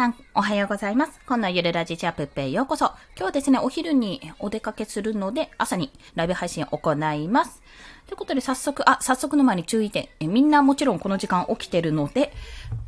[0.00, 1.20] さん、おはようございます。
[1.26, 2.86] こんなゆるラジチャップペへようこそ。
[2.86, 7.60] 今日はですね、お昼にお出かけするので、朝にライブ配信を行います。
[8.06, 10.08] ということで、早速、あ、早速の前に注意点。
[10.20, 12.32] えみんなもちろんこの時間起きてるので、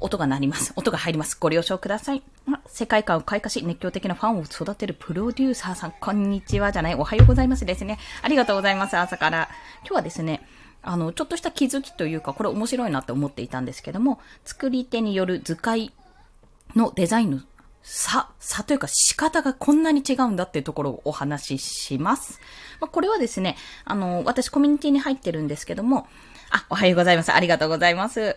[0.01, 0.73] 音が鳴ります。
[0.75, 1.37] 音が入ります。
[1.39, 2.23] ご了承ください。
[2.65, 7.99] 世界観を開花し、熱狂的なファンを育てるプロデューサーさん、こんにちはじゃない、おはようございますですね。
[8.23, 9.51] ありがとうございます、朝から。
[9.81, 10.49] 今日はですね、
[10.81, 15.93] あの、ちょっとした気づきというか、これ面白いなって思っていたんですけども、作り手による図解
[16.75, 17.41] のデザインの
[17.83, 22.41] 差、差というか仕方がこんなに違うんだっていうところをお話しします。
[22.81, 26.07] まあ、これはですね、あの、私コミュニティに入ってるんですけども、
[26.51, 27.33] あ、おはようございます。
[27.33, 28.37] ありがとうございます。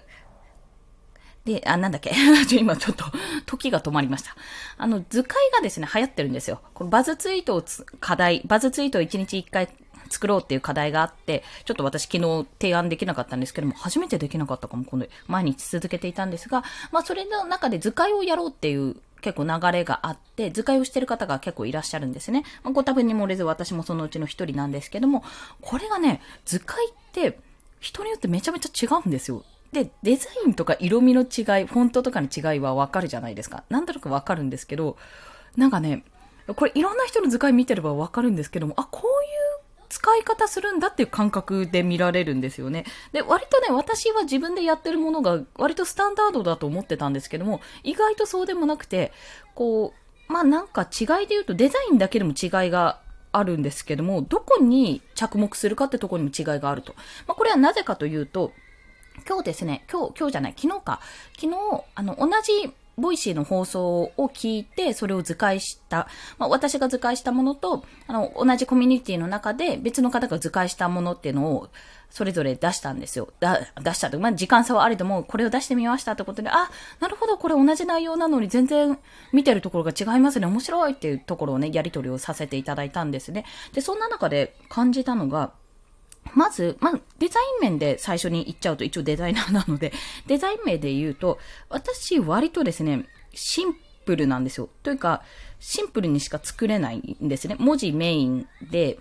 [1.46, 2.12] で、あ、なんだっけ？
[2.58, 3.06] 今ちょっと、
[3.46, 4.36] 時が止まりました。
[4.78, 6.62] あの、図解がですね、流行ってるんですよ。
[6.74, 7.64] このバズツイートを
[8.00, 9.70] 課題、バズツイートを1日1回
[10.16, 22.44] 作ろうっていう課題があって、ちょっと私昨日提案できなかったんですけども、初めてできなかったかも、この毎日続けていたんですが、まあそれの中で図解をやろうっていう結構流れがあって、図解をしてる方が結構いらっしゃるんですね。
[22.64, 25.24] まあ、ご多分に漏れず私もそのうちの一人なんですけども、
[25.62, 27.40] これがね、図解って
[27.80, 29.44] 人によってめちゃめちゃ違うんですよ。
[29.72, 31.26] で、デザインとか色味の違
[31.64, 33.64] い、フォントとかの違いはわかるじゃないですか。
[33.70, 34.96] なんとなくわかるんですけど、
[35.58, 36.04] なんかね、
[36.56, 39.45] これいろんな人の図解見てればわかるんですけども、あ、こういう
[40.06, 42.86] 使い方するんだっていう感覚で見られるんですよね。
[43.12, 49.12] で、割とね、私は自分でやってるものが割とスタンダードだと思ってたんですけども、意外とそうでもなくて、
[49.56, 49.96] こ
[50.30, 53.00] う、まあなんか違いで言うとデザインだけでも違いが
[53.32, 56.94] あるんですけども、どこに着目するかってとこにも違いがあると。
[57.26, 58.54] まあこれはなぜかというと、
[59.28, 61.02] 今日ですね、今日、今日じゃない、昨日か。
[61.34, 61.58] 昨日、
[61.96, 66.08] あの、同じ Voicy の放送を聞いて、それを図解した、
[66.38, 71.70] まあ、私が図解したものと、あの、同じコミュニティの中で別の方が図解したものっていうのを、
[72.10, 73.34] それぞれ出したんですよ。
[73.40, 74.20] だ、出したと。
[74.20, 76.70] まあ、時間差はあれども、これを出してみましたってことで、あ、
[77.02, 78.98] なるほど、これ同じ内容なのに全然
[79.34, 80.48] 見てるところが違いますね。
[80.48, 83.46] 面白いっていうところをね、やり取りをさせていただいたんですね。
[83.74, 85.52] で、そんな中で感じたのが、
[86.36, 89.92] まず、まあ、デザイン面で最初に言っちゃうと一応デザイナーなので、
[90.28, 91.40] デザイン面で言うと、
[91.70, 94.70] 私割とですね、シンプルなんですよ。
[94.84, 95.24] というか、
[95.60, 97.56] シンプルにしか作れないんですね。
[97.58, 99.00] 文字メインで、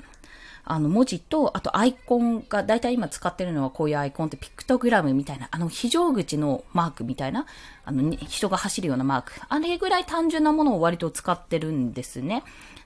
[0.66, 7.46] あの文字と、あとアイコンが、だいたい今使ってるのはこういうアイコンってピクトグラムみたいな、あの非常口のマークみたいな、
[7.84, 9.32] あの人が走るようなマーク。
[9.48, 12.44] あれぐらい単純なものを割と使ってるんですね。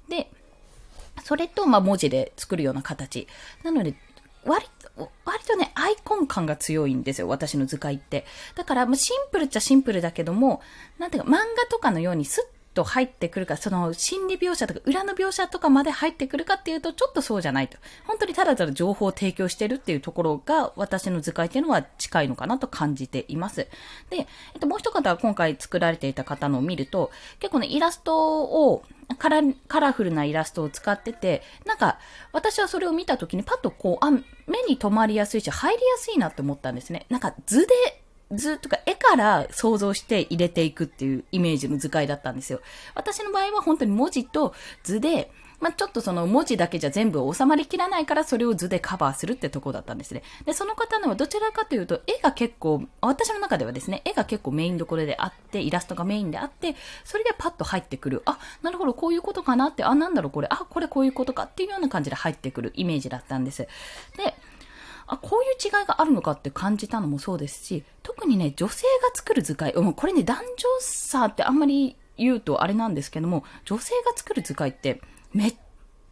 [0.09, 0.29] で、
[1.25, 3.29] それと、ま、文字で作るような形。
[3.63, 3.95] なので、
[4.45, 4.67] 割
[4.97, 8.25] と、割とね、アイコン感が強いんですよ、私の図解って。
[8.55, 10.63] だから、まシンプルっちゃシンプルだけども、
[10.99, 17.77] なんていうか、漫画とかのようにスッと入ってくるか、その心理描写とか裏の描写とかまで入ってくるかっていうと、ちょっとそうじゃないと。
[18.07, 23.67] 本当にただただ情報を提供してるっていうところが、私の図解っていうのは近いのかなと感じています。
[24.11, 24.27] で、えっ
[24.61, 27.11] と、もう一方は今回作られていた方のを見ると、
[27.41, 28.85] 結構ね、イラストを、
[29.19, 31.99] カラカラフルなイラストを使ってて、なんか、
[32.33, 37.07] 私はそれを見た時にパッとこう、あ、目に留まりやすいし、入りやすいなって思ったんですね。
[37.09, 37.75] なんか図で
[38.33, 42.61] 図とか絵から想像して入れていくっていうイメージの図解だったんですよ。
[42.95, 45.31] 私の場合は本当に文字と図で、
[45.61, 50.23] まあ、ちょっとその文字だけじゃ全部収まりきらないからそれを図でカバーするってとこだったんですね。
[50.45, 58.23] で、その方のはどちらかというと絵が結構、私の中ではですね、絵が結構メインどころであって、イラストがメインであって、それでパッと入ってくる。
[58.25, 63.63] あ、なるほど、こういうことかなって、あ、なんだろうこれ、あ、これこういうことかっていうような感じで入ってくるイメージだったんです。
[64.17, 64.35] で、
[65.09, 70.47] あ、こういう違いがあるのかって感じたのもそうですし、特にね、女性が作る図解、う、これね、男女
[70.81, 75.01] 差ってあんまり言うとあれなんですけども、女性が作る図解って
[75.33, 75.55] めっ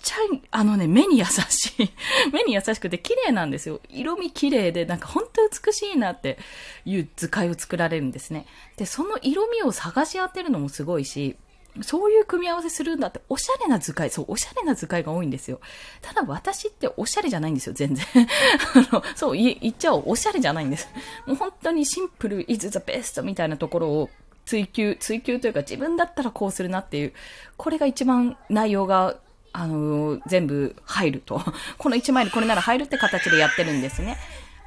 [0.03, 0.17] ちゃ、
[0.51, 1.91] あのね、目に優しい。
[2.33, 3.81] 目に優しくて綺麗なんですよ。
[3.89, 6.39] 色味綺麗で、なんか本当美しいなって
[6.85, 8.47] いう図解を作られるんですね。
[8.77, 11.37] で、その色味を探し当てるのもすごいし、
[11.83, 15.61] そういう組み合わせするんだって、おしゃれな図解、そう、おしゃれな図解が多いんですよ。
[16.01, 18.07] ただ私っておしゃれじゃないんですよ、全然。
[18.91, 20.89] あの、そう、言っちゃおう、おしゃれじゃないんです。
[21.27, 24.11] もう本当にシンプル is the best みたいなところを
[24.47, 27.13] 追求、追求というか自分だったらこうするなっていう、
[27.57, 29.17] これが一番内容が、
[29.53, 31.41] あのー、全部入ると。
[31.77, 34.17] この1枚でこれなら入るって形でやってるんですね。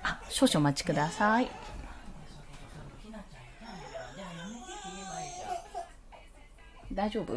[0.04, 1.50] あ、少々お待ちください。
[6.92, 7.34] 大丈夫？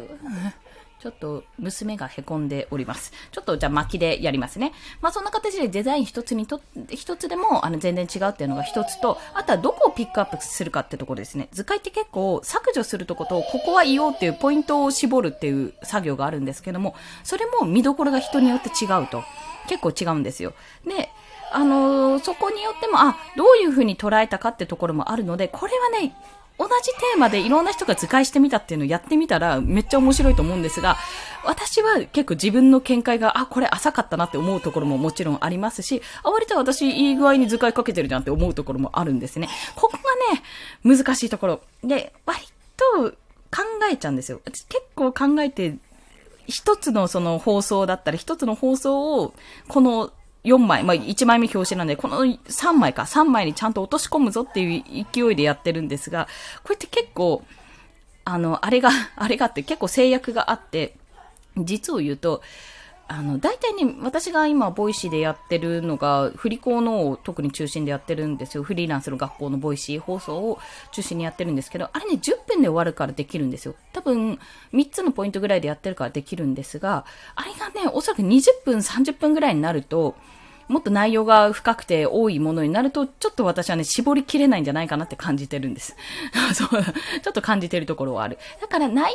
[1.03, 3.11] ちょっと娘が凹んでおります。
[3.33, 4.71] ちょっとじゃあ巻きでやりますね。
[5.01, 11.49] まあそんな形でデザイン一つにと、一つでもあの全然違うっていうのが一つと、あとはどこをピックアップするかってところですね。
[11.51, 16.95] 図解って結構削除するとこと、ここは言おうっていうポイントを絞るっていう作業があるんですけども、
[17.25, 19.25] それも見どころが人によって違うと。
[19.67, 20.53] 結構違うんですよ。
[20.85, 21.09] で、
[21.51, 26.15] あのー、そこによっても、あ、どういう風に捉えたかってところもあるので、これはね、
[26.57, 30.97] 同じテーマでいろんな人が図解してみたっていうのをやってみたらめっちゃ面白いと思うんですが、
[31.43, 39.49] 私は結構自分の見解が、あ、これ浅かったなって思うところももちろんありますし、あ、割と私いい具合に図解かけてるじゃんって思うところもあるんですね。
[39.75, 40.43] ここがね、
[40.83, 41.61] 難しいところ。
[41.83, 42.39] で、割
[42.77, 43.11] と
[43.51, 44.39] 考えちゃうんですよ。
[44.45, 45.75] 私結構考えて、
[46.45, 49.33] 一つのその放送だったら、一つの放送を、
[49.67, 50.11] この
[50.43, 56.27] 4枚、まあ1枚目表紙なんで、この3枚か、3枚にちゃんと落とし込むぞっていう勢いでやってるんですが、
[56.63, 57.43] これって結構、
[58.25, 60.95] あの、あれが、あれがあって結構制約があって、
[61.57, 62.41] 実を言うと、
[63.07, 68.63] あの、大体ね、私が今、 Voicyでやってるのが、フリ校のを特に中心でやってるんですよ。
[68.63, 70.59] フリーランスの学校の Voicy放送を
[70.93, 73.75] 中心にやってるんですけど、あれね、10分で終わるからできるんですよ。
[73.91, 74.39] 多分、
[74.73, 77.05] 3つのポイントぐらいでやってるからできるんですが、
[77.35, 80.15] あれがね、おそらく20分、30分ぐらいになると、
[80.67, 85.95] もっと内容が深くて多いものになると、ちょっと私はね、絞りきれないんじゃないかなって感じてるんです。
[86.53, 88.37] そう、ちょっと感じてるところはある。
[88.61, 89.13] だから内容によ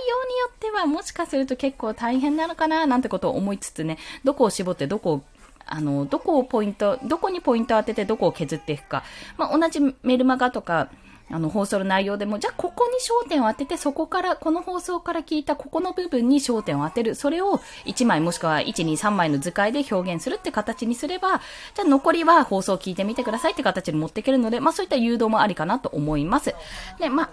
[0.48, 5.22] ってはもしかすると結構大変なのかななんてことを思いつつね、どこを絞ってどこを
[5.70, 9.04] あの、どこをポイント、どこにポイントを当ててどこを削っていくか。
[9.36, 10.88] まあ、同じメルマガとか、
[11.30, 12.92] あの、放送の内容でも、じゃあここに
[13.26, 17.14] 焦点を当てて、そこから、この放送から聞いたここの部分に焦点を当てる。
[17.14, 21.40] それを1枚もしくは1、2、3枚の図解で表現するって形にすれば、
[21.74, 26.54] じゃあ残りは放送を聞いてみてくださいって形に持っていけるので、まあそういった誘導もありかなと思います。
[26.98, 27.30] で、まあ、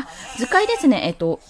[0.00, 1.02] あ、図解ですね。
[1.04, 1.40] えっと、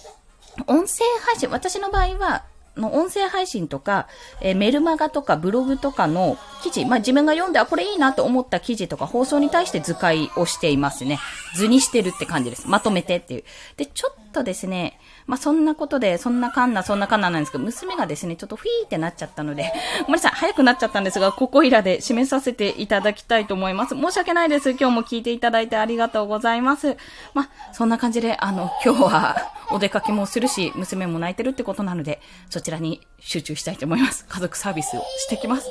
[0.67, 2.43] 音声配信、私の場合は、
[2.79, 4.07] の音声配信とか、
[4.41, 11.19] えー、メルマガとかブログとかの記事、まあ、自分が読んで、あ、これいいなと思った記事とか放送に対して図解をしていますね。
[11.55, 12.67] 図にしてるって感じです。
[12.67, 13.43] まとめてっていう。
[13.77, 19.71] で、ちょっとですね、まあ、そんなことで、そんなかんな、そんなかんななんですけど、娘がですね、ちょっとフィーってなっちゃったので、
[20.05, 23.95] ごめんなさい、早くなっちゃったんですが、ここいらで締めさせていただきたいと思います。
[23.95, 24.71] 申し訳ないです。
[24.71, 26.97] 今日も聞いていただいてありがとうございます。
[27.33, 29.37] まあ、そんな感じで、あの、今日は
[29.71, 34.25] お出かけもするし、娘も泣いてるってことなので、そちらに集中したいと思います。
[34.27, 35.69] 家族サービスをしてきます。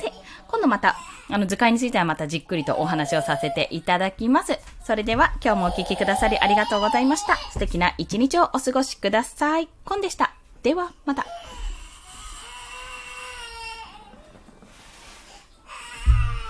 [0.00, 0.12] で、
[0.48, 0.96] 今度また、
[1.30, 4.58] あの、図解についてはまたじっくりとお話をさせていただきます。
[4.84, 7.36] それでは、今日もお聴きくださりありがとうございました。
[7.52, 9.68] 素敵な一日をお過ごしください。
[9.84, 10.32] コンでした。
[10.62, 11.26] では、また。